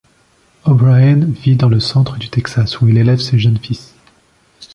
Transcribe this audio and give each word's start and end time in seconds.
O'Brien 0.65 1.25
vit 1.25 1.55
dans 1.55 1.69
le 1.69 1.79
centre 1.79 2.17
du 2.17 2.31
Texas, 2.31 2.81
où 2.81 2.87
il 2.87 2.97
élève 2.97 3.19
ses 3.19 3.37
jeunes 3.37 3.59
fils. 3.59 3.93